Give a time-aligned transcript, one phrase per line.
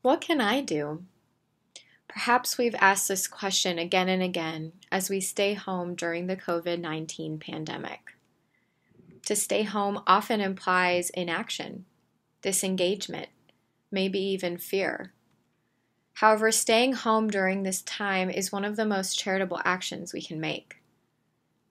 [0.00, 1.02] What can I do?
[2.06, 6.80] Perhaps we've asked this question again and again as we stay home during the COVID
[6.80, 8.14] 19 pandemic.
[9.26, 11.84] To stay home often implies inaction,
[12.42, 13.28] disengagement,
[13.90, 15.12] maybe even fear.
[16.14, 20.40] However, staying home during this time is one of the most charitable actions we can
[20.40, 20.76] make.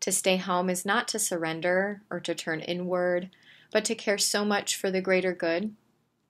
[0.02, 3.30] To stay home is not to surrender or to turn inward,
[3.72, 5.74] but to care so much for the greater good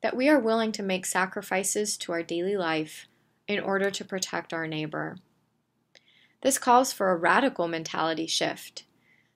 [0.01, 3.07] that we are willing to make sacrifices to our daily life
[3.47, 5.17] in order to protect our neighbor.
[6.41, 8.83] This calls for a radical mentality shift.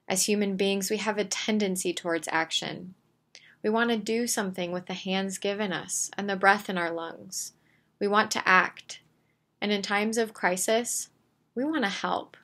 [0.08, 2.94] As human beings, we have a tendency towards action.
[3.64, 6.92] We want to do something with the hands given us and the breath in our
[6.92, 7.54] lungs.
[8.00, 9.02] We want to act.
[9.62, 11.10] And in times of crisis,
[11.56, 12.38] we want to help.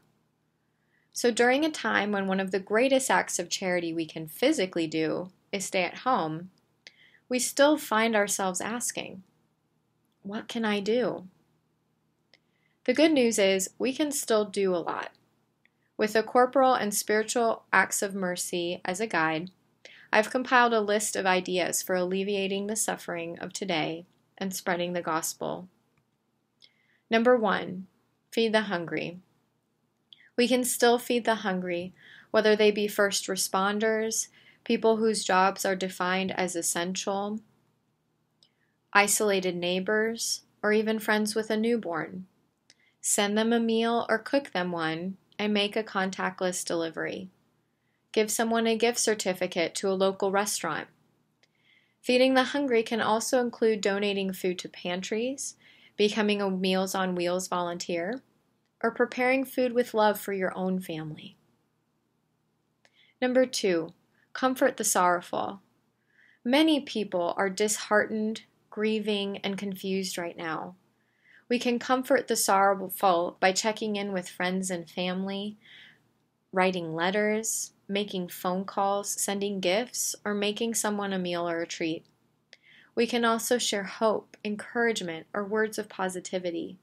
[1.11, 4.85] So, during a time when one of the greatest acts of charity we can physically
[4.85, 6.51] do is stay at home,
[7.29, 9.23] we still find ourselves asking,
[10.23, 11.27] What can I do?
[12.85, 15.11] The good news is we can still do a lot.
[15.97, 19.51] With the corporal and spiritual acts of mercy as a guide,
[20.11, 24.05] I've compiled a list of ideas for alleviating the suffering of today
[24.37, 25.67] and spreading the gospel.
[27.09, 27.87] Number one,
[28.31, 29.19] feed the hungry.
[30.37, 31.93] We can still feed the hungry,
[32.31, 34.27] whether they be first responders,
[34.67, 37.39] people whose jobs are defined as essential,
[38.91, 42.27] isolated neighbors, or even friends with a newborn.
[42.99, 47.29] Send them a meal or cook them one and make a contactless delivery.
[48.11, 50.89] Give someone a gift certificate to a local restaurant.
[52.01, 55.55] Feeding the hungry can also include donating food to pantries,
[55.95, 58.21] becoming a Meals on Wheels volunteer,
[58.83, 61.37] or preparing food with love for your own family.
[63.21, 63.93] Number two,
[64.37, 65.61] comfort the sorrowful.
[66.45, 70.75] Many people are disheartened, grieving, and confused right now.
[71.49, 75.57] We can comfort the sorrowful by checking in with friends and family,
[76.53, 82.05] writing letters, making phone calls, sending gifts, or making someone a meal or a treat.
[82.93, 86.77] We can also share hope, encouragement, or words of positivity.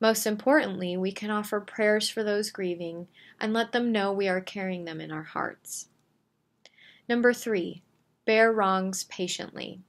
[0.00, 3.08] Most importantly, we can offer prayers for those grieving
[3.38, 5.88] and let them know we are carrying them in our hearts.
[7.08, 7.82] Number three,
[8.24, 9.80] bear wrongs patiently.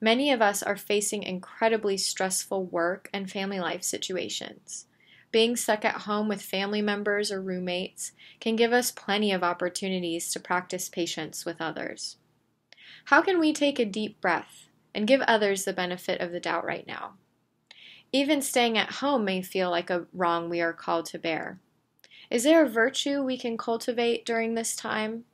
[0.00, 4.86] Many of us are facing incredibly stressful work and family life situations.
[5.30, 10.30] Being stuck at home with family members or roommates can give us plenty of opportunities
[10.32, 12.16] to practice patience with others.
[13.06, 16.64] How can we take a deep breath and give others the benefit of the doubt
[16.64, 17.14] right now?
[18.12, 21.60] Even staying at home may feel like a wrong we are called to bear.
[22.30, 25.24] Is there a virtue we can cultivate during this time?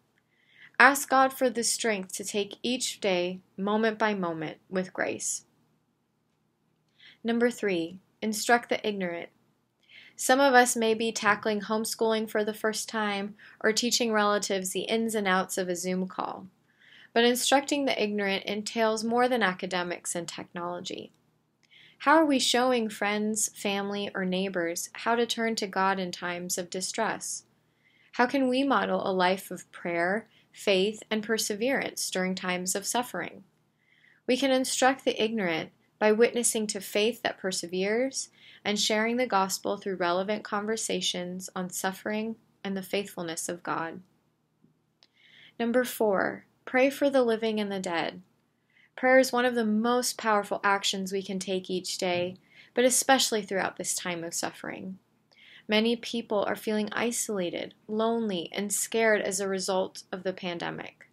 [0.81, 5.45] Ask God for the strength to take each day, moment by moment, with grace.
[7.25, 9.31] Number three, instruct the ignorant.
[10.15, 14.83] Some of us may be tackling homeschooling for the first time or teaching relatives the
[14.83, 16.47] ins and outs of a Zoom call.
[17.13, 21.11] But instructing the ignorant entails more than academics and technology.
[21.99, 26.57] How are we showing friends, family, or neighbors how to turn to God in times
[26.57, 27.43] of distress?
[28.13, 33.45] How can we model a life of prayer faith, and perseverance during times of suffering.
[34.27, 38.29] We can instruct the ignorant by witnessing to faith that perseveres
[38.65, 44.01] and sharing the gospel through relevant conversations on suffering and the faithfulness of God.
[45.61, 48.23] Number four, pray for the living and the dead.
[48.97, 52.37] Prayer is one of the most powerful actions we can take each day,
[52.75, 54.99] but especially throughout this time of suffering.
[55.69, 61.11] Many people are feeling isolated, lonely, and scared as a result of the pandemic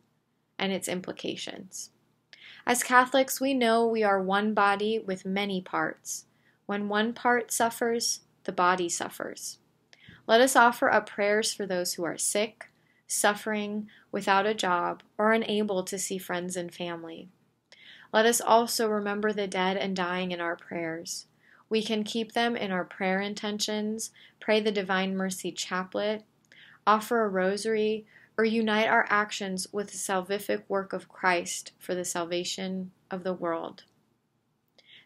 [0.57, 1.89] and its implications.
[2.65, 6.25] As Catholics, we know we are one body with many parts.
[6.65, 9.59] When one part suffers, the body suffers.
[10.25, 12.69] Let us offer up prayers for those who are sick,
[13.07, 17.29] suffering, without a job, or unable to see friends and family.
[18.13, 21.27] Let us also remember the dead and dying in our prayers.
[21.69, 26.23] We can keep them in our prayer intentions, pray the Divine Mercy Chaplet,
[26.85, 28.05] offer a rosary,
[28.37, 33.33] or unite our actions with the salvific work of Christ for the salvation of the
[33.33, 33.83] world.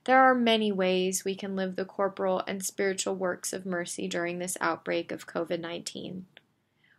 [0.06, 4.39] There are many ways we can live the corporal and spiritual works of mercy during
[4.39, 6.25] this outbreak of COVID 19.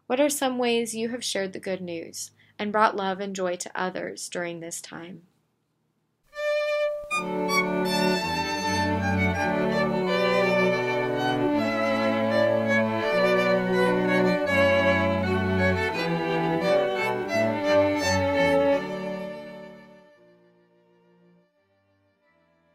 [0.07, 3.57] What are some ways you have shared the good news and brought love and joy
[3.57, 5.23] to others during this time?